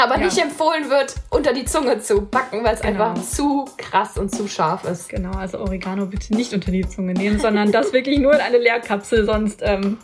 [0.00, 0.26] Aber ja.
[0.26, 3.10] nicht empfohlen wird, unter die Zunge zu backen, weil es genau.
[3.10, 5.08] einfach zu krass und zu scharf ist.
[5.08, 8.58] Genau, also Oregano bitte nicht unter die Zunge nehmen, sondern das wirklich nur in eine
[8.58, 9.98] Leerkapsel, sonst, ähm,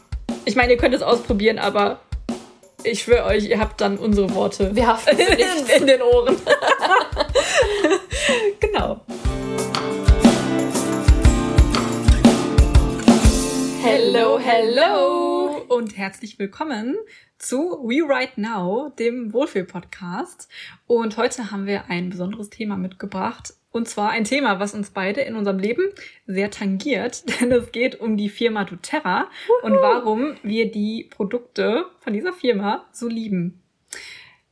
[0.46, 2.00] ich meine, ihr könnt es ausprobieren, aber
[2.82, 6.38] ich schwöre euch, ihr habt dann unsere Worte Wir haften in, in den Ohren.
[8.58, 9.00] genau.
[13.80, 16.96] Hello, hello und herzlich willkommen
[17.44, 20.48] zu We Write Now, dem Wohlfühl-Podcast.
[20.86, 23.52] Und heute haben wir ein besonderes Thema mitgebracht.
[23.70, 25.82] Und zwar ein Thema, was uns beide in unserem Leben
[26.26, 29.66] sehr tangiert, denn es geht um die Firma doTERRA Uhu.
[29.66, 33.62] und warum wir die Produkte von dieser Firma so lieben.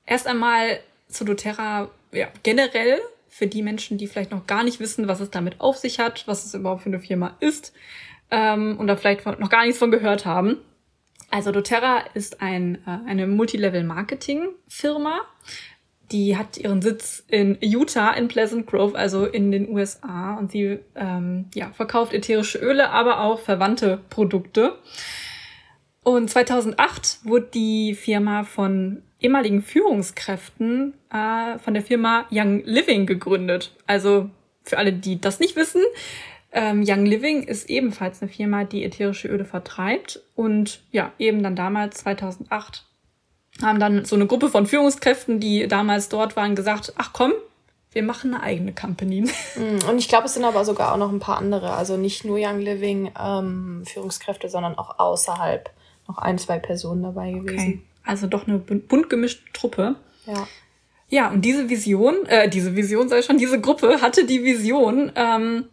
[0.04, 5.08] Erst einmal zu doTERRA ja, generell für die Menschen, die vielleicht noch gar nicht wissen,
[5.08, 7.72] was es damit auf sich hat, was es überhaupt für eine Firma ist
[8.30, 10.58] ähm, und da vielleicht noch gar nichts von gehört haben.
[11.32, 15.22] Also doTERRA ist ein, äh, eine Multilevel-Marketing-Firma.
[16.12, 20.34] Die hat ihren Sitz in Utah, in Pleasant Grove, also in den USA.
[20.34, 24.76] Und sie ähm, ja, verkauft ätherische Öle, aber auch verwandte Produkte.
[26.04, 33.74] Und 2008 wurde die Firma von ehemaligen Führungskräften äh, von der Firma Young Living gegründet.
[33.86, 34.28] Also
[34.64, 35.82] für alle, die das nicht wissen,
[36.52, 40.20] ähm, Young Living ist ebenfalls eine Firma, die ätherische Öle vertreibt.
[40.34, 42.84] Und ja, eben dann damals, 2008,
[43.60, 47.32] haben dann so eine Gruppe von Führungskräften, die damals dort waren, gesagt, ach komm,
[47.92, 49.22] wir machen eine eigene Company.
[49.22, 51.72] Mm, und ich glaube, es sind aber sogar auch noch ein paar andere.
[51.74, 55.70] Also nicht nur Young Living ähm, Führungskräfte, sondern auch außerhalb
[56.08, 57.54] noch ein, zwei Personen dabei gewesen.
[57.54, 57.82] Okay.
[58.04, 59.96] Also doch eine bunt gemischte Truppe.
[60.26, 60.46] Ja.
[61.08, 65.66] Ja, und diese Vision, äh, diese Vision sei schon, diese Gruppe hatte die Vision, ähm,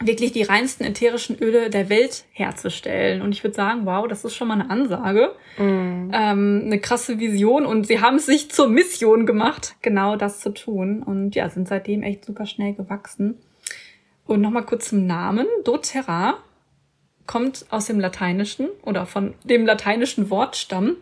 [0.00, 3.22] wirklich die reinsten ätherischen Öle der Welt herzustellen.
[3.22, 6.10] Und ich würde sagen, wow, das ist schon mal eine Ansage, mm.
[6.12, 7.64] ähm, eine krasse Vision.
[7.64, 11.02] Und sie haben es sich zur Mission gemacht, genau das zu tun.
[11.02, 13.38] Und ja, sind seitdem echt super schnell gewachsen.
[14.26, 15.46] Und nochmal kurz zum Namen.
[15.64, 16.38] doTERRA
[17.26, 20.96] kommt aus dem Lateinischen oder von dem lateinischen Wortstamm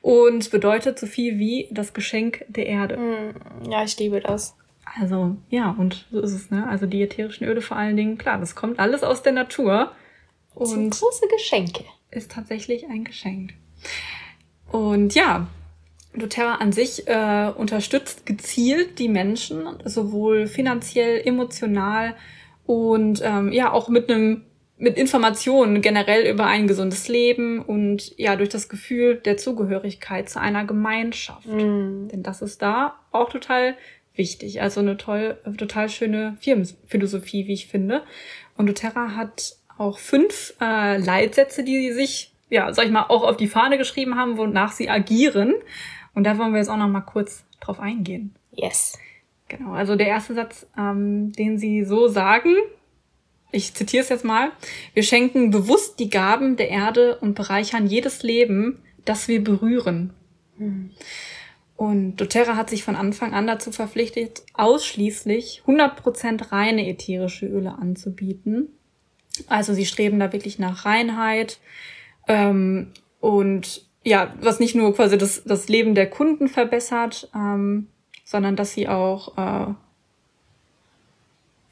[0.00, 2.96] und bedeutet so viel wie das Geschenk der Erde.
[2.96, 4.56] Mm, ja, ich liebe das.
[4.98, 6.66] Also ja, und so ist es, ne?
[6.68, 9.92] Also die ätherischen Öle vor allen Dingen, klar, das kommt alles aus der Natur.
[10.54, 11.84] Und sind große Geschenke.
[12.10, 13.54] Ist tatsächlich ein Geschenk.
[14.72, 15.46] Und ja,
[16.14, 22.16] doTERRA an sich äh, unterstützt gezielt die Menschen, sowohl finanziell, emotional
[22.66, 24.42] und ähm, ja auch mit einem
[24.76, 30.40] mit Informationen generell über ein gesundes Leben und ja durch das Gefühl der Zugehörigkeit zu
[30.40, 31.46] einer Gemeinschaft.
[31.46, 32.08] Mm.
[32.08, 33.76] Denn das ist da auch total
[34.14, 34.62] wichtig.
[34.62, 38.02] Also eine toll, total schöne Firmenphilosophie, wie ich finde.
[38.56, 43.22] Und doTERRA hat auch fünf äh, Leitsätze, die sie sich, ja, sag ich mal, auch
[43.22, 45.54] auf die Fahne geschrieben haben, wonach sie agieren.
[46.14, 48.34] Und da wollen wir jetzt auch noch mal kurz drauf eingehen.
[48.52, 48.98] Yes.
[49.48, 52.54] Genau, also der erste Satz, ähm, den sie so sagen,
[53.52, 54.52] ich zitiere es jetzt mal,
[54.94, 60.12] wir schenken bewusst die Gaben der Erde und bereichern jedes Leben, das wir berühren.
[60.58, 60.90] Hm.
[61.80, 68.68] Und doTERRA hat sich von Anfang an dazu verpflichtet, ausschließlich 100% reine ätherische Öle anzubieten.
[69.46, 71.58] Also sie streben da wirklich nach Reinheit
[72.28, 77.86] ähm, und ja, was nicht nur quasi das, das Leben der Kunden verbessert, ähm,
[78.26, 79.72] sondern dass sie auch äh,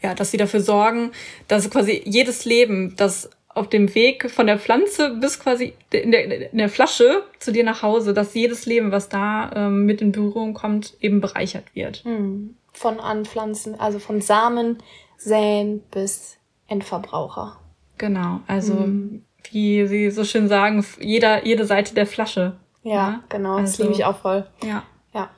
[0.00, 1.12] ja, dass sie dafür sorgen,
[1.48, 6.50] dass quasi jedes Leben, das auf dem Weg von der Pflanze bis quasi in der,
[6.52, 10.12] in der Flasche zu dir nach Hause, dass jedes Leben, was da ähm, mit in
[10.12, 12.04] Berührung kommt, eben bereichert wird.
[12.04, 12.56] Hm.
[12.72, 14.78] Von Anpflanzen, also von Samen,
[15.16, 16.38] Säen bis
[16.68, 17.58] Endverbraucher.
[17.98, 19.24] Genau, also hm.
[19.50, 22.56] wie sie so schön sagen, jeder, jede Seite der Flasche.
[22.82, 23.22] Ja, ja?
[23.28, 24.46] genau, also, das liebe ich auch voll.
[24.64, 24.84] Ja.
[25.12, 25.30] Ja.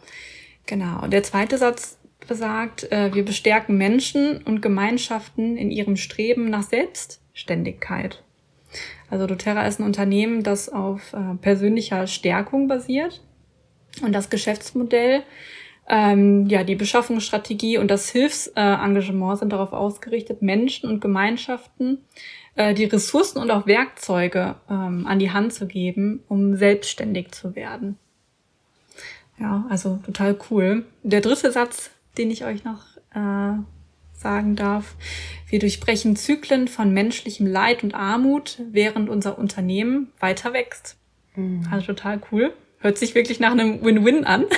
[0.67, 1.07] Genau.
[1.07, 1.99] Der zweite Satz
[2.31, 8.23] besagt, äh, wir bestärken Menschen und Gemeinschaften in ihrem Streben nach Selbst Ständigkeit.
[9.11, 13.21] Also doTERRA ist ein Unternehmen, das auf äh, persönlicher Stärkung basiert.
[14.01, 15.25] Und das Geschäftsmodell,
[15.89, 21.99] ähm, ja, die Beschaffungsstrategie und das Hilfsengagement sind darauf ausgerichtet, Menschen und Gemeinschaften
[22.55, 27.57] äh, die Ressourcen und auch Werkzeuge ähm, an die Hand zu geben, um selbstständig zu
[27.57, 27.99] werden.
[29.41, 30.85] Ja, also total cool.
[31.03, 32.85] Der dritte Satz, den ich euch noch
[33.15, 33.59] äh,
[34.13, 34.97] sagen darf.
[35.49, 40.97] Wir durchbrechen Zyklen von menschlichem Leid und Armut, während unser Unternehmen weiter wächst.
[41.35, 41.67] Mhm.
[41.71, 42.53] Also total cool.
[42.79, 44.47] Hört sich wirklich nach einem Win-Win an.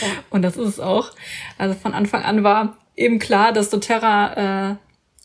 [0.00, 0.06] Ja.
[0.30, 1.10] und das ist es auch.
[1.56, 4.76] Also von Anfang an war eben klar, dass doTERRA äh,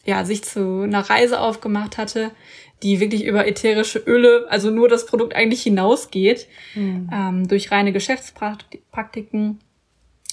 [0.10, 2.31] ja, sich zu einer Reise aufgemacht hatte,
[2.81, 7.10] die wirklich über ätherische Öle, also nur das Produkt eigentlich hinausgeht, mhm.
[7.13, 9.60] ähm, durch reine Geschäftspraktiken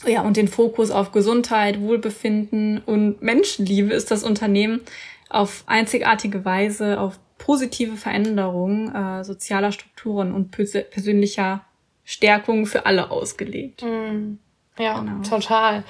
[0.06, 4.80] Ja, und den Fokus auf Gesundheit, Wohlbefinden und Menschenliebe ist das Unternehmen
[5.28, 11.64] auf einzigartige Weise auf positive Veränderungen äh, sozialer Strukturen und persönlicher
[12.04, 13.82] Stärkung für alle ausgelegt.
[13.82, 14.38] Mm,
[14.78, 15.22] ja, genau.
[15.22, 15.84] total.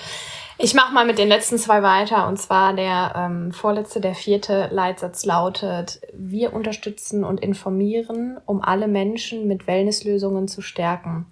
[0.58, 2.28] Ich mache mal mit den letzten zwei weiter.
[2.28, 8.86] Und zwar der ähm, vorletzte, der vierte Leitsatz lautet, wir unterstützen und informieren, um alle
[8.86, 11.26] Menschen mit Wellnesslösungen zu stärken.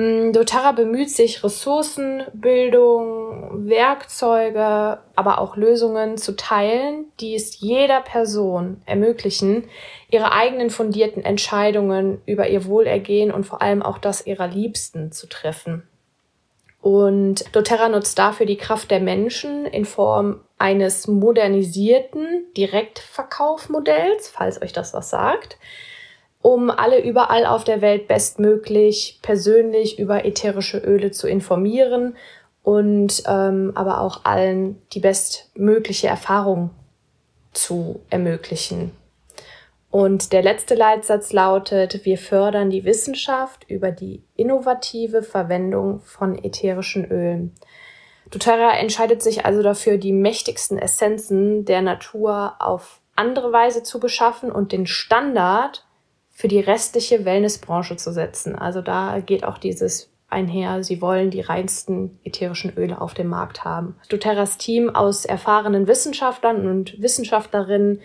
[0.00, 8.00] Mm, doTERRA bemüht sich, Ressourcen, Bildung, Werkzeuge, aber auch Lösungen zu teilen, die es jeder
[8.00, 9.64] Person ermöglichen,
[10.08, 15.28] ihre eigenen fundierten Entscheidungen über ihr Wohlergehen und vor allem auch das ihrer Liebsten zu
[15.28, 15.86] treffen.
[16.80, 24.72] Und doTERRA nutzt dafür die Kraft der Menschen in Form eines modernisierten Direktverkaufmodells, falls euch
[24.72, 25.58] das was sagt
[26.42, 32.16] um alle überall auf der Welt bestmöglich persönlich über ätherische Öle zu informieren
[32.62, 36.70] und ähm, aber auch allen die bestmögliche Erfahrung
[37.52, 38.92] zu ermöglichen.
[39.90, 47.04] Und der letzte Leitsatz lautet, wir fördern die Wissenschaft über die innovative Verwendung von ätherischen
[47.10, 47.54] Ölen.
[48.30, 54.52] doTERRA entscheidet sich also dafür, die mächtigsten Essenzen der Natur auf andere Weise zu beschaffen
[54.52, 55.84] und den Standard
[56.40, 58.56] für die restliche Wellnessbranche zu setzen.
[58.56, 63.64] Also da geht auch dieses einher, sie wollen die reinsten ätherischen Öle auf dem Markt
[63.64, 63.96] haben.
[64.08, 68.00] doTERRAs Team aus erfahrenen Wissenschaftlern und Wissenschaftlerinnen,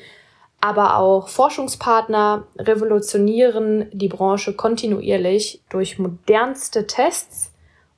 [0.60, 7.54] aber auch Forschungspartner revolutionieren die Branche kontinuierlich durch modernste Tests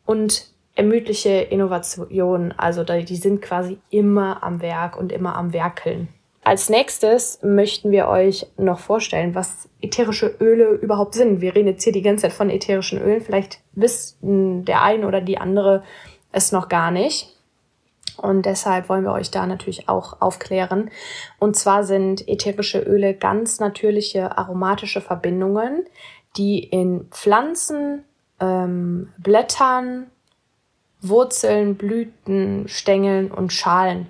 [0.06, 2.51] und ermüdliche Innovationen.
[2.51, 6.10] Also die sind quasi immer am Werk und immer am Werkeln.
[6.47, 11.41] Als nächstes möchten wir euch noch vorstellen, was ätherische Öle überhaupt sind.
[11.41, 13.19] Wir reden jetzt hier die ganze Zeit von ätherischen Ölen.
[13.19, 15.83] Vielleicht wissen der ein oder die andere
[16.31, 17.35] es noch gar nicht.
[18.15, 20.89] Und deshalb wollen wir euch da natürlich auch aufklären.
[21.38, 25.83] Und zwar sind ätherische Öle ganz natürliche aromatische Verbindungen,
[26.38, 28.05] die in Pflanzen,
[28.39, 30.09] ähm, Blättern,
[31.01, 34.07] Wurzeln, Blüten, Stängeln und Schalen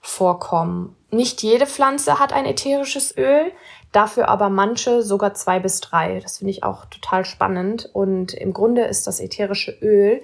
[0.00, 3.52] vorkommen nicht jede Pflanze hat ein ätherisches Öl,
[3.92, 6.20] dafür aber manche sogar zwei bis drei.
[6.20, 7.90] Das finde ich auch total spannend.
[7.92, 10.22] Und im Grunde ist das ätherische Öl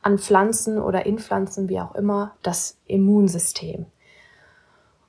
[0.00, 3.86] an Pflanzen oder in Pflanzen, wie auch immer, das Immunsystem.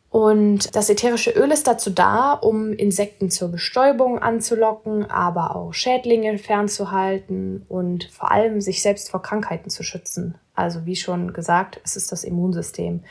[0.10, 6.40] Und das ätherische Öl ist dazu da, um Insekten zur Bestäubung anzulocken, aber auch Schädlinge
[6.40, 10.36] fernzuhalten und vor allem sich selbst vor Krankheiten zu schützen.
[10.56, 13.04] Also wie schon gesagt, es ist das Immunsystem.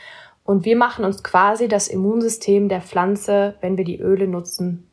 [0.49, 4.91] Und wir machen uns quasi das Immunsystem der Pflanze, wenn wir die Öle nutzen.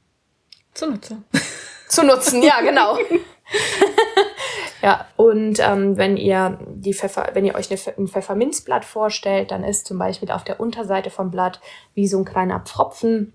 [0.74, 1.24] Zunutze.
[1.88, 2.98] Zu nutzen, ja, genau.
[4.82, 9.64] ja, und ähm, wenn ihr die Pfeffer, wenn ihr euch eine, ein Pfefferminzblatt vorstellt, dann
[9.64, 11.62] ist zum Beispiel auf der Unterseite vom Blatt
[11.94, 13.32] wie so ein kleiner Pfropfen,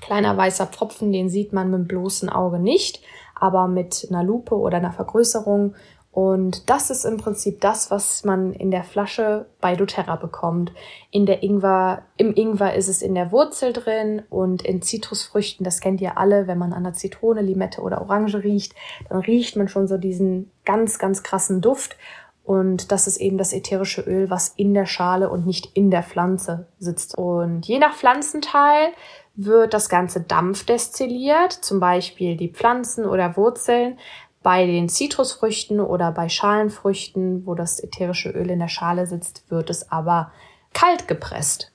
[0.00, 3.00] kleiner weißer Pfropfen, den sieht man mit dem bloßen Auge nicht,
[3.36, 5.76] aber mit einer Lupe oder einer Vergrößerung
[6.14, 10.70] und das ist im Prinzip das, was man in der Flasche bei doTERRA bekommt.
[11.10, 15.80] In der Ingwer, im Ingwer ist es in der Wurzel drin und in Zitrusfrüchten, das
[15.80, 18.76] kennt ihr alle, wenn man an der Zitrone, Limette oder Orange riecht,
[19.08, 21.96] dann riecht man schon so diesen ganz, ganz krassen Duft.
[22.44, 26.04] Und das ist eben das ätherische Öl, was in der Schale und nicht in der
[26.04, 27.18] Pflanze sitzt.
[27.18, 28.92] Und je nach Pflanzenteil
[29.34, 33.98] wird das Ganze dampfdestilliert, zum Beispiel die Pflanzen oder Wurzeln
[34.44, 39.70] bei den Zitrusfrüchten oder bei Schalenfrüchten, wo das ätherische Öl in der Schale sitzt, wird
[39.70, 40.30] es aber
[40.74, 41.72] kalt gepresst.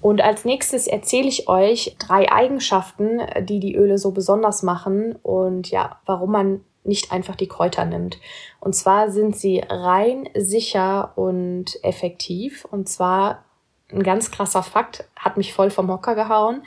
[0.00, 5.70] Und als nächstes erzähle ich euch drei Eigenschaften, die die Öle so besonders machen und
[5.70, 8.18] ja, warum man nicht einfach die Kräuter nimmt.
[8.60, 12.64] Und zwar sind sie rein, sicher und effektiv.
[12.70, 13.44] Und zwar
[13.90, 16.62] ein ganz krasser Fakt, hat mich voll vom Hocker gehauen.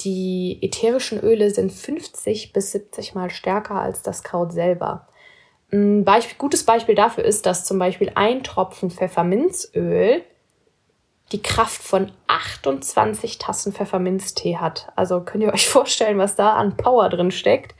[0.00, 5.08] Die ätherischen Öle sind 50 bis 70 mal stärker als das Kraut selber.
[5.72, 10.22] Ein Beispiel, gutes Beispiel dafür ist, dass zum Beispiel ein Tropfen Pfefferminzöl
[11.32, 14.88] die Kraft von 28 Tassen Pfefferminztee hat.
[14.96, 17.74] Also könnt ihr euch vorstellen, was da an Power drin steckt.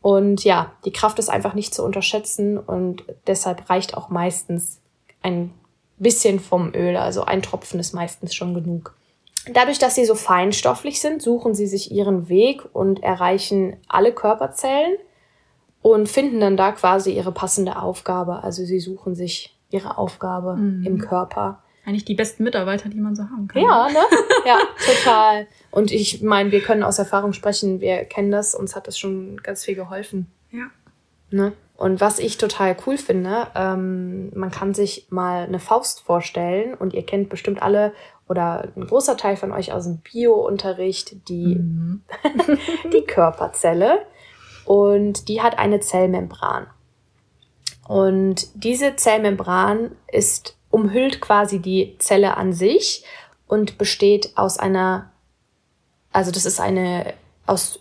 [0.00, 4.80] Und ja, die Kraft ist einfach nicht zu unterschätzen und deshalb reicht auch meistens
[5.22, 5.52] ein
[5.98, 6.96] bisschen vom Öl.
[6.96, 8.95] Also ein Tropfen ist meistens schon genug.
[9.52, 14.96] Dadurch, dass sie so feinstofflich sind, suchen sie sich ihren Weg und erreichen alle Körperzellen
[15.82, 18.42] und finden dann da quasi ihre passende Aufgabe.
[18.42, 20.84] Also sie suchen sich ihre Aufgabe mhm.
[20.84, 21.62] im Körper.
[21.84, 23.62] Eigentlich die besten Mitarbeiter, die man so haben kann.
[23.62, 24.00] Ja, ne?
[24.44, 25.46] Ja, total.
[25.70, 29.36] Und ich meine, wir können aus Erfahrung sprechen, wir kennen das, uns hat das schon
[29.42, 30.26] ganz viel geholfen.
[30.50, 30.66] Ja.
[31.30, 31.52] Ne?
[31.76, 36.94] Und was ich total cool finde, ähm, man kann sich mal eine Faust vorstellen und
[36.94, 37.92] ihr kennt bestimmt alle
[38.28, 42.02] oder ein großer Teil von euch aus dem Bio-Unterricht die, mhm.
[42.92, 44.00] die Körperzelle
[44.64, 46.66] und die hat eine Zellmembran.
[47.86, 53.04] Und diese Zellmembran ist umhüllt quasi die Zelle an sich
[53.46, 55.12] und besteht aus einer,
[56.12, 57.14] also das ist eine
[57.46, 57.78] aus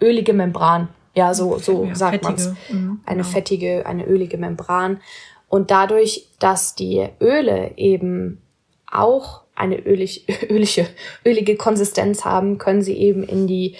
[0.00, 0.88] ölige Membran.
[1.14, 2.52] Ja, so, so ja, sagt man es.
[2.68, 3.32] Mhm, eine genau.
[3.32, 5.00] fettige, eine ölige Membran.
[5.48, 8.42] Und dadurch, dass die Öle eben
[8.90, 10.86] auch eine ölig, ölige,
[11.24, 13.76] ölige Konsistenz haben, können sie eben in die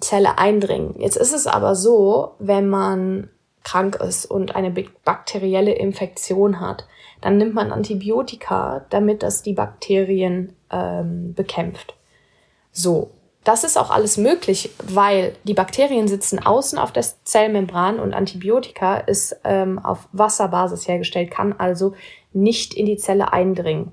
[0.00, 0.96] Zelle eindringen.
[0.98, 3.30] Jetzt ist es aber so, wenn man
[3.62, 4.70] krank ist und eine
[5.04, 6.86] bakterielle Infektion hat,
[7.20, 11.94] dann nimmt man Antibiotika, damit das die Bakterien ähm, bekämpft.
[12.70, 13.12] So,
[13.44, 18.96] das ist auch alles möglich, weil die Bakterien sitzen außen auf der Zellmembran und Antibiotika
[18.96, 21.94] ist ähm, auf Wasserbasis hergestellt, kann also
[22.32, 23.92] nicht in die Zelle eindringen.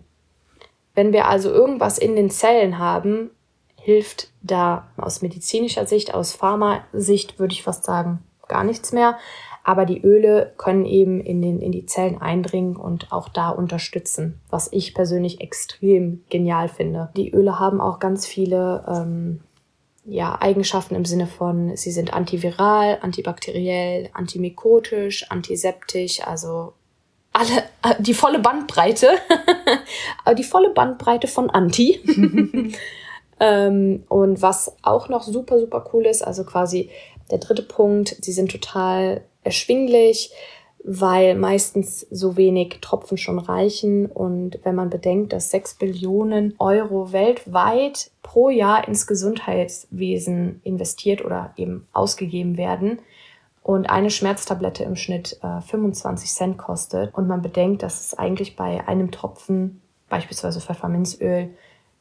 [0.94, 3.32] Wenn wir also irgendwas in den Zellen haben,
[3.76, 9.18] hilft da aus medizinischer Sicht, aus Pharmasicht würde ich fast sagen, gar nichts mehr.
[9.64, 14.40] Aber die Öle können eben in, den, in die Zellen eindringen und auch da unterstützen,
[14.50, 17.10] was ich persönlich extrem genial finde.
[17.16, 19.42] Die Öle haben auch ganz viele ähm,
[20.04, 26.74] ja, Eigenschaften im Sinne von, sie sind antiviral, antibakteriell, antimykotisch, antiseptisch, also
[27.34, 27.64] alle,
[28.00, 29.10] die volle Bandbreite,
[30.38, 32.00] die volle Bandbreite von Anti.
[33.40, 36.90] ähm, und was auch noch super, super cool ist, also quasi
[37.30, 40.32] der dritte Punkt, sie sind total erschwinglich,
[40.84, 44.08] weil meistens so wenig Tropfen schon reichen.
[44.08, 51.54] Und wenn man bedenkt, dass sechs Billionen Euro weltweit pro Jahr ins Gesundheitswesen investiert oder
[51.56, 53.00] eben ausgegeben werden
[53.64, 58.56] und eine Schmerztablette im Schnitt äh, 25 Cent kostet und man bedenkt, dass es eigentlich
[58.56, 61.50] bei einem Tropfen, beispielsweise Pfefferminzöl,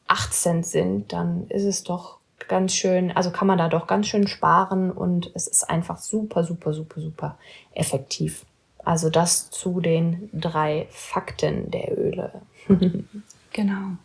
[0.07, 4.07] 8 Cent sind, dann ist es doch ganz schön, also kann man da doch ganz
[4.07, 7.37] schön sparen und es ist einfach super, super, super, super
[7.73, 8.45] effektiv.
[8.83, 12.41] Also das zu den drei Fakten der Öle.
[13.53, 13.97] genau.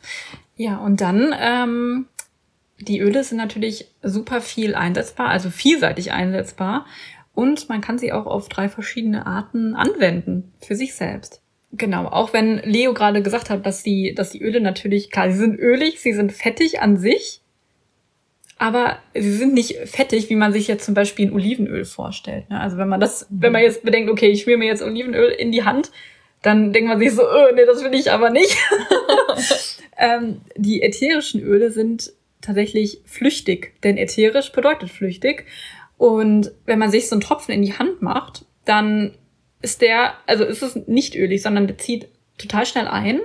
[0.56, 2.06] Ja, und dann, ähm,
[2.78, 6.84] die Öle sind natürlich super viel einsetzbar, also vielseitig einsetzbar.
[7.36, 11.42] Und man kann sie auch auf drei verschiedene Arten anwenden für sich selbst.
[11.70, 15.36] Genau, auch wenn Leo gerade gesagt hat, dass die, dass die Öle natürlich, klar, sie
[15.36, 17.42] sind ölig, sie sind fettig an sich,
[18.56, 22.48] aber sie sind nicht fettig, wie man sich jetzt zum Beispiel ein Olivenöl vorstellt.
[22.48, 22.58] Ne?
[22.58, 25.52] Also wenn man das, wenn man jetzt bedenkt, okay, ich schmier mir jetzt Olivenöl in
[25.52, 25.90] die Hand,
[26.40, 28.56] dann denkt man sich so, oh, nee, das will ich aber nicht.
[29.98, 35.44] ähm, die ätherischen Öle sind tatsächlich flüchtig, denn ätherisch bedeutet flüchtig.
[35.96, 39.14] Und wenn man sich so einen Tropfen in die Hand macht, dann
[39.62, 43.20] ist der, also ist es nicht ölig, sondern der zieht total schnell ein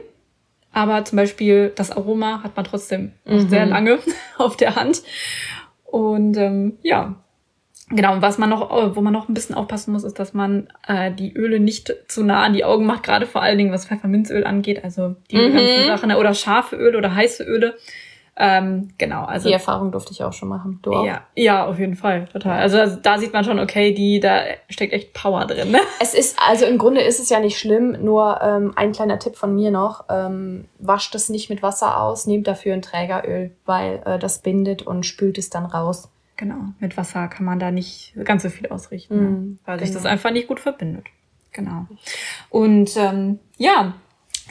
[0.74, 3.50] aber zum Beispiel das Aroma hat man trotzdem mhm.
[3.50, 4.00] sehr lange
[4.38, 5.04] auf der Hand.
[5.84, 7.16] Und ähm, ja,
[7.90, 8.22] genau.
[8.22, 11.34] was man noch, wo man noch ein bisschen aufpassen muss, ist, dass man äh, die
[11.34, 14.84] Öle nicht zu nah an die Augen macht, gerade vor allen Dingen was Pfefferminzöl angeht,
[14.84, 15.54] also die mhm.
[15.54, 17.75] ganzen Sachen oder scharfe Öle oder heiße Öle.
[18.38, 19.50] Ähm, genau, also.
[19.50, 20.80] Die Erfahrung durfte ich auch schon machen.
[20.82, 21.06] Du auch?
[21.06, 22.60] Ja, ja, auf jeden Fall, total.
[22.60, 25.72] Also, also da sieht man schon, okay, die, da steckt echt Power drin.
[25.72, 25.80] Ne?
[26.00, 29.36] Es ist, also im Grunde ist es ja nicht schlimm, nur ähm, ein kleiner Tipp
[29.36, 34.02] von mir noch, ähm, wascht es nicht mit Wasser aus, nehmt dafür ein Trägeröl, weil
[34.06, 36.10] äh, das bindet und spült es dann raus.
[36.38, 39.58] Genau, mit Wasser kann man da nicht ganz so viel ausrichten, mm, ne?
[39.66, 39.86] weil genau.
[39.86, 41.06] sich das einfach nicht gut verbindet.
[41.52, 41.86] Genau.
[42.50, 43.94] Und ähm, ja,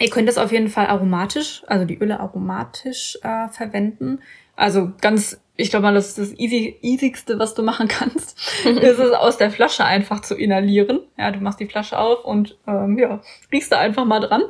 [0.00, 4.20] Ihr könnt es auf jeden Fall aromatisch, also die Öle aromatisch äh, verwenden.
[4.56, 8.98] Also ganz, ich glaube mal, das ist das easy, easigste, was du machen kannst, ist
[8.98, 11.00] es aus der Flasche einfach zu inhalieren.
[11.18, 13.20] Ja, du machst die Flasche auf und ähm, ja,
[13.52, 14.42] riechst da einfach mal dran.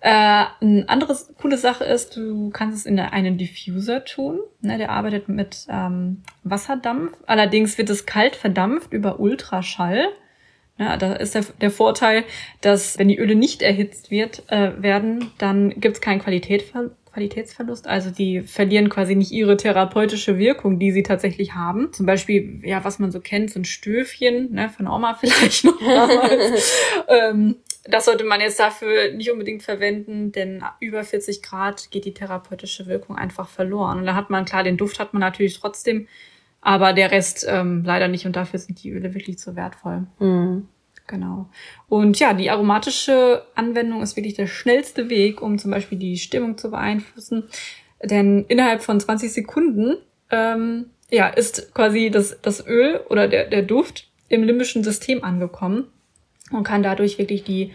[0.00, 4.40] Äh, ein anderes coole Sache ist, du kannst es in einen Diffuser tun.
[4.60, 7.16] Ne, der arbeitet mit ähm, Wasserdampf.
[7.26, 10.08] Allerdings wird es kalt verdampft über Ultraschall.
[10.78, 12.24] Ja, da ist der, der Vorteil,
[12.60, 17.86] dass wenn die Öle nicht erhitzt wird, äh, werden, dann gibt es keinen Qualitätver Qualitätsverlust.
[17.86, 21.92] Also die verlieren quasi nicht ihre therapeutische Wirkung, die sie tatsächlich haben.
[21.92, 25.78] Zum Beispiel, ja, was man so kennt, so ein Stöfchen, ne, von Oma vielleicht noch
[25.78, 26.72] damals.
[27.08, 32.14] ähm, das sollte man jetzt dafür nicht unbedingt verwenden, denn über 40 Grad geht die
[32.14, 33.98] therapeutische Wirkung einfach verloren.
[33.98, 36.06] Und da hat man, klar, den Duft hat man natürlich trotzdem,
[36.62, 40.06] aber der Rest ähm, leider nicht und dafür sind die Öle wirklich zu wertvoll.
[40.18, 40.68] Mhm.
[41.08, 41.50] Genau.
[41.88, 46.56] Und ja, die aromatische Anwendung ist wirklich der schnellste Weg, um zum Beispiel die Stimmung
[46.56, 47.48] zu beeinflussen.
[48.02, 49.96] Denn innerhalb von 20 Sekunden
[50.30, 55.88] ähm, ja, ist quasi das, das Öl oder der, der Duft im limbischen System angekommen
[56.50, 57.72] und kann dadurch wirklich die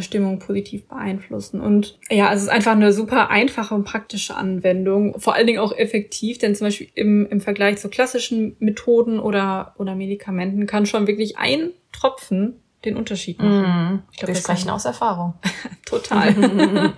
[0.00, 1.60] Stimmung positiv beeinflussen.
[1.60, 5.76] Und ja, es ist einfach eine super einfache und praktische Anwendung, vor allen Dingen auch
[5.76, 11.06] effektiv, denn zum Beispiel im, im Vergleich zu klassischen Methoden oder, oder Medikamenten kann schon
[11.06, 13.62] wirklich ein Tropfen den Unterschied machen.
[13.62, 15.34] Mm, ich glaub, Wir sprechen aus Erfahrung.
[15.86, 16.34] Total.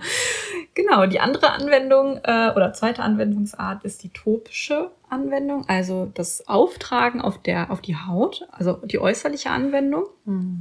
[0.73, 7.21] genau, die andere Anwendung äh, oder zweite Anwendungsart ist die topische Anwendung, also das Auftragen
[7.21, 10.05] auf der auf die Haut, also die äußerliche Anwendung.
[10.25, 10.55] Mm.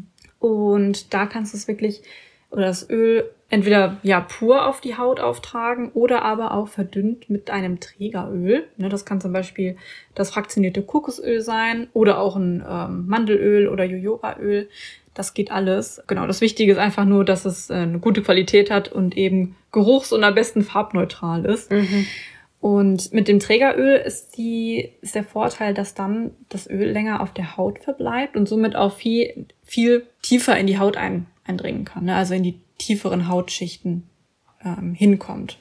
[0.47, 2.03] Und da kannst du es wirklich
[2.51, 7.51] oder das Öl entweder ja pur auf die Haut auftragen oder aber auch verdünnt mit
[7.51, 8.65] einem Trägeröl.
[8.77, 9.77] Ne, das kann zum Beispiel
[10.15, 14.69] das fraktionierte Kokosöl sein oder auch ein ähm, Mandelöl oder Jojobaöl.
[15.15, 16.03] Das geht alles.
[16.07, 19.57] Genau, das Wichtige ist einfach nur, dass es äh, eine gute Qualität hat und eben
[19.73, 21.71] geruchs- und am besten farbneutral ist.
[21.71, 22.07] Mhm.
[22.61, 27.33] Und mit dem Trägeröl ist, die, ist der Vorteil, dass dann das Öl länger auf
[27.33, 32.07] der Haut verbleibt und somit auch viel, viel tiefer in die Haut ein, eindringen kann,
[32.07, 32.17] ne?
[32.17, 34.09] also in die tieferen Hautschichten
[34.65, 35.59] ähm, hinkommt.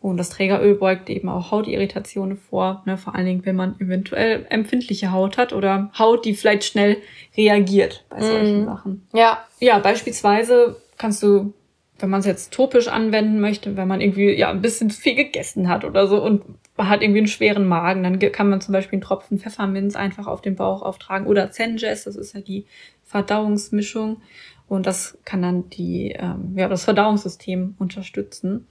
[0.00, 2.96] Und das Trägeröl beugt eben auch Hautirritationen vor, ne?
[2.96, 6.98] vor allen Dingen, wenn man eventuell empfindliche Haut hat oder Haut, die vielleicht schnell
[7.36, 8.66] reagiert bei solchen mm.
[8.66, 9.08] Sachen.
[9.12, 9.44] Ja.
[9.58, 11.52] Ja, beispielsweise kannst du,
[11.98, 15.68] wenn man es jetzt topisch anwenden möchte, wenn man irgendwie ja ein bisschen viel gegessen
[15.68, 16.42] hat oder so und
[16.76, 20.40] hat irgendwie einen schweren Magen, dann kann man zum Beispiel einen Tropfen Pfefferminz einfach auf
[20.40, 22.66] den Bauch auftragen oder Zenges, das ist ja die
[23.04, 24.22] Verdauungsmischung.
[24.68, 28.68] Und das kann dann die, ähm, ja, das Verdauungssystem unterstützen.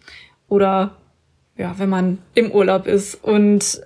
[0.48, 0.98] Oder
[1.58, 3.82] ja, wenn man im Urlaub ist und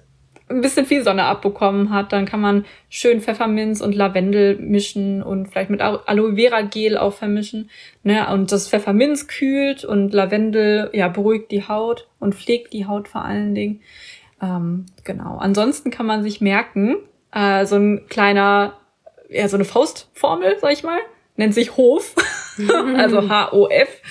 [0.51, 5.48] ein bisschen viel Sonne abbekommen hat, dann kann man schön Pfefferminz und Lavendel mischen und
[5.48, 7.70] vielleicht mit Aloe Vera Gel auch vermischen.
[8.03, 8.27] Ne?
[8.31, 13.25] Und das Pfefferminz kühlt und Lavendel ja beruhigt die Haut und pflegt die Haut vor
[13.25, 13.81] allen Dingen.
[14.41, 15.38] Ähm, genau.
[15.38, 16.98] Ansonsten kann man sich merken,
[17.34, 18.74] äh, so ein kleiner,
[19.29, 21.00] ja, so eine Faustformel, sag ich mal,
[21.38, 22.15] nennt sich Hof,
[22.98, 24.01] also H-O-F.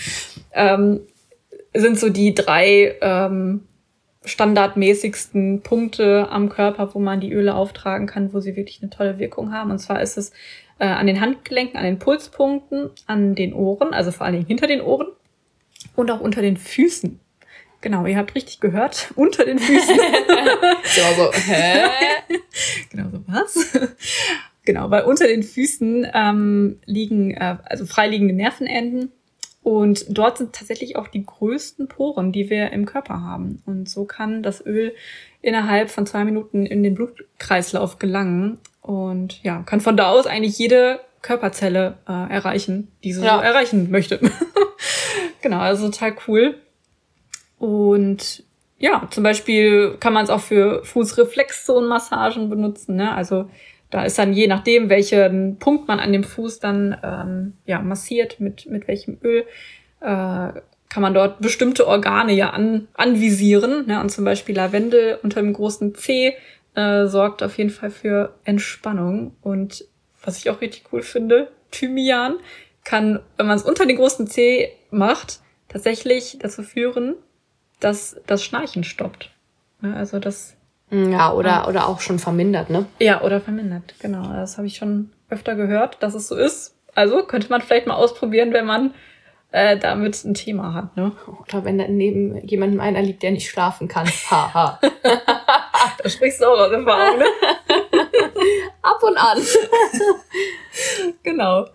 [0.52, 1.00] Ähm,
[1.74, 3.66] sind so die drei ähm,
[4.24, 9.18] standardmäßigsten Punkte am Körper, wo man die Öle auftragen kann, wo sie wirklich eine tolle
[9.18, 9.70] Wirkung haben.
[9.70, 10.32] Und zwar ist es
[10.78, 14.66] äh, an den Handgelenken, an den Pulspunkten, an den Ohren, also vor allen Dingen hinter
[14.66, 15.08] den Ohren
[15.96, 17.18] und auch unter den Füßen.
[17.80, 19.96] Genau, ihr habt richtig gehört, unter den Füßen.
[20.94, 21.84] genau so, hä?
[22.90, 23.78] genau so, was?
[24.64, 29.12] genau, weil unter den Füßen ähm, liegen äh, also freiliegende Nervenenden
[29.62, 33.62] und dort sind tatsächlich auch die größten Poren, die wir im Körper haben.
[33.66, 34.94] Und so kann das Öl
[35.42, 40.58] innerhalb von zwei Minuten in den Blutkreislauf gelangen und ja, kann von da aus eigentlich
[40.58, 43.36] jede Körperzelle äh, erreichen, die sie ja.
[43.36, 44.18] so erreichen möchte.
[45.42, 46.54] genau, also total cool.
[47.58, 48.44] Und
[48.78, 52.96] ja, zum Beispiel kann man es auch für Fußreflexzonenmassagen benutzen.
[52.96, 53.14] Ne?
[53.14, 53.50] Also
[53.90, 58.40] da ist dann je nachdem, welchen Punkt man an dem Fuß dann ähm, ja, massiert,
[58.40, 59.44] mit, mit welchem Öl,
[60.00, 60.52] äh,
[60.90, 63.86] kann man dort bestimmte Organe ja an, anvisieren.
[63.86, 64.00] Ne?
[64.00, 66.36] Und zum Beispiel Lavendel unter dem großen C
[66.74, 69.36] äh, sorgt auf jeden Fall für Entspannung.
[69.40, 69.84] Und
[70.22, 72.36] was ich auch richtig cool finde, Thymian
[72.84, 77.14] kann, wenn man es unter den großen C macht, tatsächlich dazu führen,
[77.78, 79.30] dass das Schnarchen stoppt.
[79.80, 79.94] Ne?
[79.96, 80.56] Also das
[80.90, 81.68] ja, oder, ja.
[81.68, 82.86] oder auch schon vermindert, ne?
[82.98, 84.32] Ja, oder vermindert, genau.
[84.32, 86.74] Das habe ich schon öfter gehört, dass es so ist.
[86.94, 88.94] Also könnte man vielleicht mal ausprobieren, wenn man
[89.52, 91.12] äh, damit ein Thema hat, ne?
[91.26, 94.06] Oder wenn da neben jemandem einer liegt, der nicht schlafen kann.
[94.30, 94.78] Haha.
[96.02, 97.24] da sprichst du auch aus Erfahrung, ne?
[98.82, 99.38] Ab und an.
[101.22, 101.66] genau.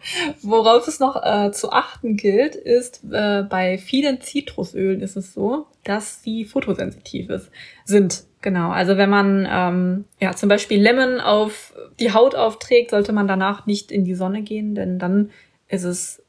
[0.41, 5.67] Worauf es noch äh, zu achten gilt, ist, äh, bei vielen Zitrusölen ist es so,
[5.83, 7.51] dass sie fotosensitiv ist,
[7.83, 8.23] sind.
[8.41, 13.27] Genau, also wenn man ähm, ja zum Beispiel Lemon auf die Haut aufträgt, sollte man
[13.27, 15.31] danach nicht in die Sonne gehen, denn dann
[15.67, 16.24] ist es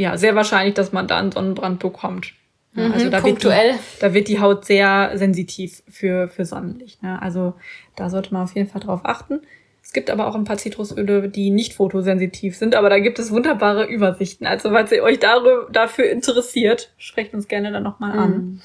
[0.00, 2.34] ja sehr wahrscheinlich, dass man da einen Sonnenbrand bekommt.
[2.74, 3.72] Ja, mhm, also da punktuell.
[3.72, 7.02] Wird die, da wird die Haut sehr sensitiv für, für Sonnenlicht.
[7.02, 7.20] Ne?
[7.20, 7.54] Also
[7.96, 9.40] da sollte man auf jeden Fall drauf achten.
[9.82, 13.32] Es gibt aber auch ein paar Zitrusöle, die nicht fotosensitiv sind, aber da gibt es
[13.32, 14.46] wunderbare Übersichten.
[14.46, 18.30] Also falls ihr euch darüber, dafür interessiert, sprecht uns gerne dann nochmal an.
[18.30, 18.60] Mhm.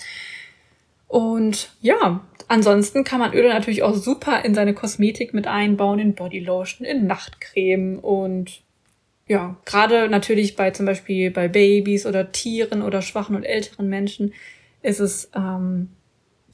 [1.08, 6.14] Und ja, ansonsten kann man Öle natürlich auch super in seine Kosmetik mit einbauen, in
[6.14, 8.62] Bodylotion, in Nachtcreme und
[9.28, 14.34] ja, gerade natürlich bei zum Beispiel bei Babys oder Tieren oder schwachen und älteren Menschen
[14.82, 15.90] ist es ähm,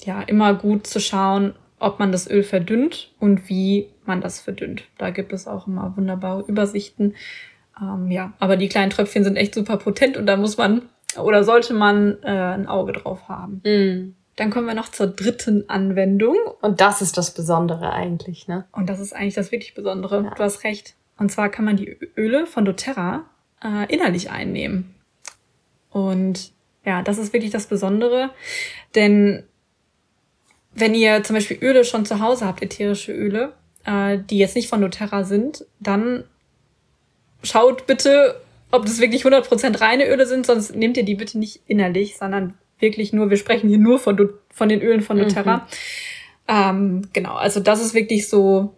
[0.03, 4.83] ja immer gut zu schauen, ob man das Öl verdünnt und wie man das verdünnt.
[4.97, 7.15] Da gibt es auch immer wunderbare Übersichten.
[7.79, 10.83] Ähm, ja, aber die kleinen Tröpfchen sind echt super potent und da muss man
[11.17, 13.61] oder sollte man äh, ein Auge drauf haben.
[13.65, 14.15] Mm.
[14.37, 16.37] Dann kommen wir noch zur dritten Anwendung.
[16.61, 18.65] Und das ist das Besondere eigentlich, ne?
[18.71, 20.23] Und das ist eigentlich das wirklich Besondere.
[20.23, 20.33] Ja.
[20.33, 20.95] Du hast recht.
[21.21, 23.25] Und zwar kann man die Öle von doTERRA
[23.63, 24.95] äh, innerlich einnehmen.
[25.91, 26.51] Und
[26.83, 28.31] ja, das ist wirklich das Besondere,
[28.95, 29.43] denn
[30.73, 33.53] wenn ihr zum Beispiel Öle schon zu Hause habt, ätherische Öle,
[33.85, 36.23] äh, die jetzt nicht von doTERRA sind, dann
[37.43, 41.61] schaut bitte, ob das wirklich 100% reine Öle sind, sonst nehmt ihr die bitte nicht
[41.67, 45.57] innerlich, sondern wirklich nur, wir sprechen hier nur von, von den Ölen von doTERRA.
[45.57, 45.61] Mhm.
[46.47, 48.73] Ähm, genau, also das ist wirklich so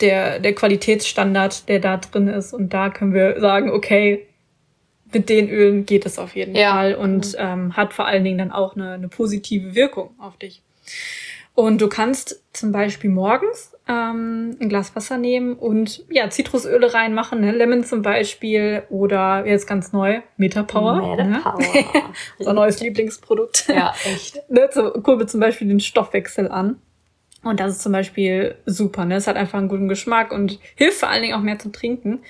[0.00, 2.52] der, der Qualitätsstandard, der da drin ist.
[2.52, 4.26] Und da können wir sagen, okay,
[5.12, 6.72] mit den Ölen geht es auf jeden ja.
[6.72, 7.38] Fall und mhm.
[7.38, 10.62] ähm, hat vor allen Dingen dann auch eine, eine positive Wirkung auf dich.
[11.54, 17.40] Und du kannst zum Beispiel morgens ähm, ein Glas Wasser nehmen und ja, Zitrusöle reinmachen,
[17.40, 17.52] ne?
[17.52, 21.16] Lemon zum Beispiel oder jetzt ganz neu, Metapower.
[21.16, 21.62] Metapower.
[21.64, 22.02] Ne?
[22.38, 23.68] Unser neues Lieblingsprodukt.
[23.68, 24.50] Ja, echt.
[24.50, 24.68] ne?
[24.72, 26.80] So, kurbelt zum Beispiel den Stoffwechsel an.
[27.44, 29.04] Und das ist zum Beispiel super.
[29.04, 29.16] Ne?
[29.16, 32.20] Es hat einfach einen guten Geschmack und hilft vor allen Dingen auch mehr zum Trinken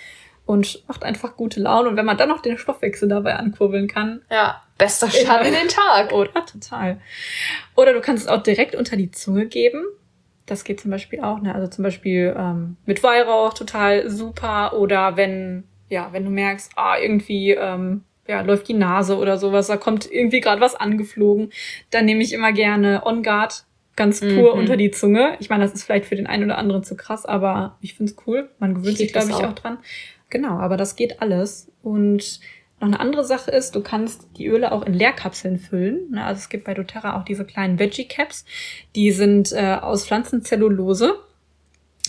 [0.47, 1.89] und macht einfach gute Laune.
[1.89, 4.23] Und wenn man dann noch den Stoffwechsel dabei ankurbeln kann.
[4.31, 6.13] Ja, bester Start in den Tag.
[6.13, 6.45] Oder?
[6.45, 7.01] Total.
[7.77, 9.85] Oder du kannst es auch direkt unter die Zunge geben.
[10.47, 11.55] Das geht zum Beispiel auch, ne?
[11.55, 14.75] Also zum Beispiel ähm, mit Weihrauch total super.
[14.75, 19.69] Oder wenn, ja, wenn du merkst, ah, irgendwie ähm, ja, läuft die Nase oder sowas,
[19.69, 21.51] da kommt irgendwie gerade was angeflogen,
[21.91, 23.65] dann nehme ich immer gerne On Guard
[23.97, 24.61] ganz pur mhm.
[24.61, 25.37] unter die Zunge.
[25.41, 28.17] Ich meine, das ist vielleicht für den einen oder anderen zu krass, aber ich find's
[28.27, 28.51] cool.
[28.59, 29.45] Man gewöhnt sich, glaube ich, auch.
[29.45, 29.79] auch dran.
[30.31, 31.71] Genau, aber das geht alles.
[31.83, 32.41] Und
[32.81, 36.11] noch eine andere Sache ist, du kannst die Öle auch in Leerkapseln füllen.
[36.11, 38.45] Ne, also es gibt bei doTERRA auch diese kleinen Veggie Caps.
[38.95, 41.15] Die sind äh, aus Pflanzenzellulose.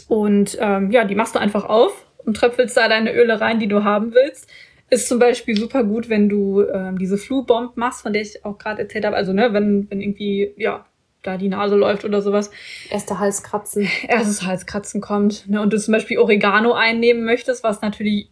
[0.08, 3.68] Und ähm, ja, die machst du einfach auf und tröpfelst da deine Öle rein, die
[3.68, 4.50] du haben willst.
[4.90, 8.58] Ist zum Beispiel super gut, wenn du ähm, diese Flu-Bomb machst, von der ich auch
[8.58, 9.16] gerade erzählt habe.
[9.16, 10.86] Also, ne, wenn, wenn irgendwie, ja,
[11.26, 12.52] da die Nase läuft oder sowas.
[12.90, 13.88] Erste Halskratzen.
[14.08, 15.50] Erstes Halskratzen kommt.
[15.50, 18.30] Ne, und du zum Beispiel Oregano einnehmen möchtest, was natürlich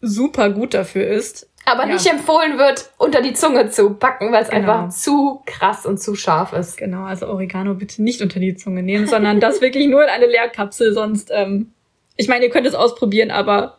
[0.00, 1.48] super gut dafür ist.
[1.64, 1.94] Aber ja.
[1.94, 4.72] nicht empfohlen wird, unter die Zunge zu packen, weil es genau.
[4.72, 6.78] einfach zu krass und zu scharf ist.
[6.78, 10.26] Genau, also Oregano bitte nicht unter die Zunge nehmen, sondern das wirklich nur in eine
[10.26, 11.72] Leerkapsel, sonst, ähm,
[12.16, 13.78] ich meine, ihr könnt es ausprobieren, aber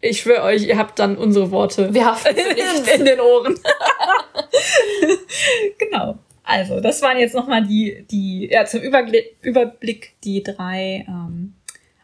[0.00, 3.58] ich schwöre euch, ihr habt dann unsere Worte Wir in, in den Ohren.
[5.78, 6.18] genau.
[6.44, 11.54] Also, das waren jetzt nochmal die, die, ja, zum Überblick die drei ähm,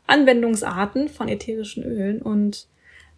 [0.06, 2.22] Anwendungsarten von ätherischen Ölen.
[2.22, 2.66] Und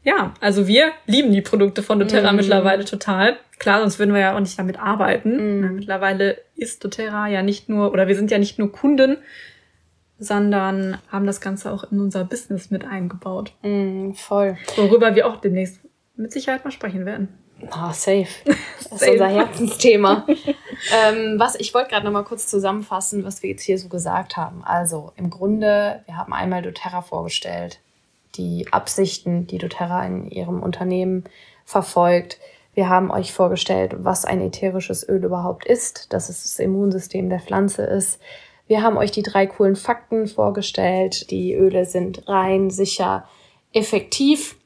[0.05, 2.37] ja, also wir lieben die Produkte von doTERRA mm.
[2.37, 3.37] mittlerweile total.
[3.59, 5.61] Klar, sonst würden wir ja auch nicht damit arbeiten.
[5.61, 5.77] Mm.
[5.77, 9.19] Mittlerweile ist doTERRA ja nicht nur, oder wir sind ja nicht nur Kunden,
[10.19, 13.53] sondern haben das Ganze auch in unser Business mit eingebaut.
[13.63, 14.57] Mm, voll.
[14.77, 15.81] Worüber wir auch demnächst
[16.17, 17.29] mit Sicherheit mal sprechen werden.
[17.71, 18.29] Ah, oh, safe.
[18.91, 20.27] Das ist unser Herzensthema.
[21.07, 24.37] ähm, was ich wollte gerade noch mal kurz zusammenfassen, was wir jetzt hier so gesagt
[24.37, 24.63] haben.
[24.65, 27.81] Also im Grunde, wir haben einmal doTERRA vorgestellt,
[28.35, 31.25] die Absichten, die doTERRA in ihrem Unternehmen
[31.65, 32.39] verfolgt.
[32.75, 37.41] Wir haben euch vorgestellt, was ein ätherisches Öl überhaupt ist, dass es das Immunsystem der
[37.41, 38.21] Pflanze ist.
[38.67, 41.31] Wir haben euch die drei coolen Fakten vorgestellt.
[41.31, 43.27] Die Öle sind rein, sicher,
[43.73, 44.57] effektiv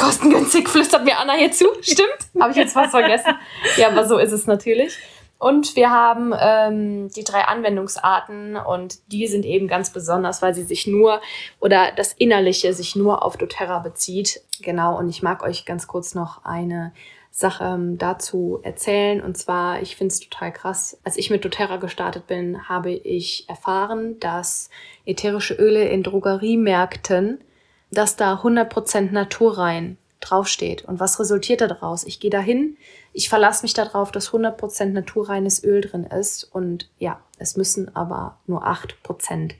[0.00, 1.66] kostengünstig flüstert mir Anna hier zu.
[1.80, 2.18] Stimmt?
[2.40, 3.34] Habe ich jetzt was vergessen?
[3.76, 4.96] Ja, aber so ist es natürlich.
[5.38, 10.64] Und wir haben ähm, die drei Anwendungsarten und die sind eben ganz besonders, weil sie
[10.64, 11.22] sich nur
[11.60, 14.42] oder das Innerliche sich nur auf doTERRA bezieht.
[14.60, 16.92] Genau, und ich mag euch ganz kurz noch eine
[17.30, 19.22] Sache ähm, dazu erzählen.
[19.22, 20.98] Und zwar, ich finde es total krass.
[21.04, 24.68] Als ich mit doTERRA gestartet bin, habe ich erfahren, dass
[25.06, 27.40] ätherische Öle in Drogeriemärkten
[27.90, 30.84] dass da 100% naturrein draufsteht.
[30.84, 32.04] Und was resultiert daraus?
[32.04, 32.76] Ich gehe dahin,
[33.12, 36.44] ich verlasse mich darauf, dass 100% naturreines Öl drin ist.
[36.44, 39.52] Und ja, es müssen aber nur 8%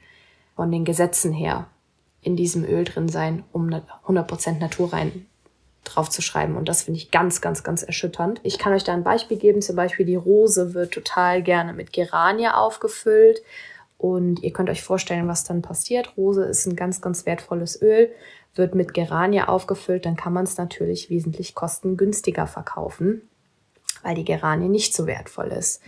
[0.54, 1.66] von den Gesetzen her
[2.22, 5.26] in diesem Öl drin sein, um 100% naturrein
[5.84, 6.56] draufzuschreiben.
[6.56, 8.40] Und das finde ich ganz, ganz, ganz erschütternd.
[8.42, 9.62] Ich kann euch da ein Beispiel geben.
[9.62, 13.40] Zum Beispiel die Rose wird total gerne mit Geranie aufgefüllt.
[14.00, 16.16] Und ihr könnt euch vorstellen, was dann passiert.
[16.16, 18.10] Rose ist ein ganz, ganz wertvolles Öl,
[18.54, 23.28] wird mit Geranie aufgefüllt, dann kann man es natürlich wesentlich kostengünstiger verkaufen,
[24.02, 25.82] weil die Geranie nicht so wertvoll ist.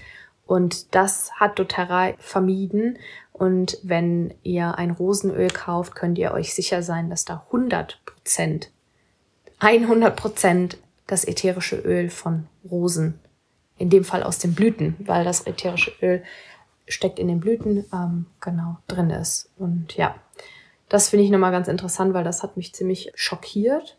[0.44, 2.98] Und das hat doTERRA vermieden.
[3.32, 8.70] Und wenn ihr ein Rosenöl kauft, könnt ihr euch sicher sein, dass da 100 Prozent,
[9.60, 13.18] 100 Prozent das ätherische Öl von Rosen,
[13.78, 16.22] in dem Fall aus den Blüten, weil das ätherische Öl
[16.92, 19.50] steckt in den Blüten, ähm, genau, drin ist.
[19.58, 20.14] Und ja,
[20.88, 23.96] das finde ich nochmal ganz interessant, weil das hat mich ziemlich schockiert.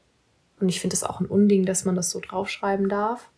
[0.59, 3.29] Und ich finde es auch ein Unding, dass man das so draufschreiben darf.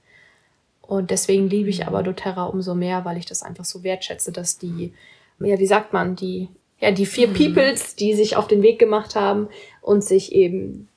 [0.81, 4.59] Und deswegen liebe ich aber doTERRA umso mehr, weil ich das einfach so wertschätze, dass
[4.59, 4.93] die,
[5.39, 7.33] ja, wie sagt man, die ja, die vier mhm.
[7.33, 9.47] Peoples, die sich auf den Weg gemacht haben
[9.81, 10.89] und sich eben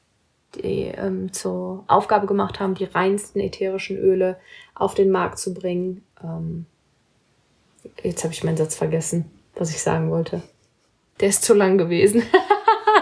[0.56, 4.38] die, ähm, zur Aufgabe gemacht haben, die reinsten ätherischen Öle
[4.74, 6.04] auf den Markt zu bringen.
[6.22, 6.66] Ähm,
[8.02, 10.42] jetzt habe ich meinen Satz vergessen, was ich sagen wollte.
[11.20, 12.22] Der ist zu lang gewesen.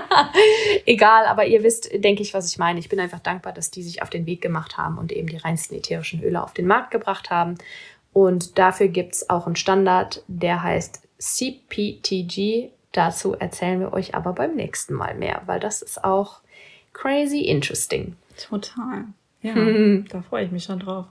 [0.87, 2.79] Egal, aber ihr wisst, denke ich, was ich meine.
[2.79, 5.37] Ich bin einfach dankbar, dass die sich auf den Weg gemacht haben und eben die
[5.37, 7.57] reinsten ätherischen Öle auf den Markt gebracht haben.
[8.13, 12.71] Und dafür gibt es auch einen Standard, der heißt CPTG.
[12.93, 16.41] Dazu erzählen wir euch aber beim nächsten Mal mehr, weil das ist auch
[16.95, 18.17] crazy interesting.
[18.49, 19.05] Total.
[19.43, 19.55] Ja,
[20.09, 21.07] da freue ich mich schon drauf.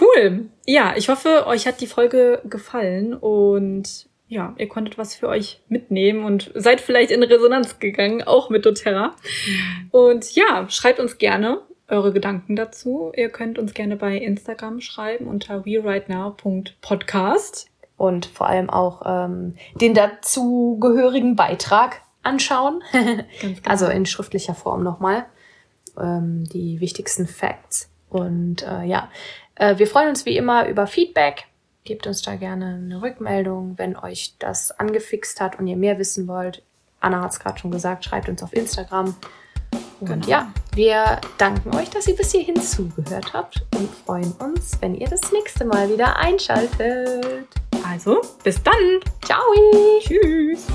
[0.00, 0.46] Cool.
[0.66, 5.60] Ja, ich hoffe, euch hat die Folge gefallen und ja, ihr konntet was für euch
[5.68, 9.14] mitnehmen und seid vielleicht in Resonanz gegangen, auch mit doTERRA.
[9.90, 13.12] Und ja, schreibt uns gerne eure Gedanken dazu.
[13.14, 17.68] Ihr könnt uns gerne bei Instagram schreiben unter werightnow.podcast.
[17.98, 22.82] Und vor allem auch ähm, den dazugehörigen Beitrag anschauen.
[23.40, 23.58] Genau.
[23.64, 25.26] Also in schriftlicher Form nochmal.
[26.00, 27.91] Ähm, die wichtigsten Facts.
[28.12, 29.10] Und äh, ja,
[29.54, 31.46] äh, wir freuen uns wie immer über Feedback
[31.84, 36.28] Gebt uns da gerne eine Rückmeldung, wenn euch das angefixt hat und ihr mehr wissen
[36.28, 36.62] wollt.
[37.00, 39.16] Anna hat es gerade schon gesagt, schreibt uns auf Instagram.
[39.98, 40.26] Und genau.
[40.28, 45.08] ja, wir danken euch, dass ihr bis hierhin zugehört habt und freuen uns, wenn ihr
[45.08, 47.48] das nächste Mal wieder einschaltet.
[47.84, 49.00] Also, bis dann.
[49.24, 49.42] Ciao.
[50.00, 50.68] Tschüss.